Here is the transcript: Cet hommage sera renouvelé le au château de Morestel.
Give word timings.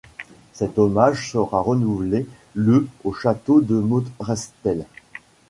Cet 0.53 0.79
hommage 0.79 1.29
sera 1.31 1.59
renouvelé 1.61 2.25
le 2.55 2.87
au 3.03 3.13
château 3.13 3.61
de 3.61 3.75
Morestel. 3.75 4.87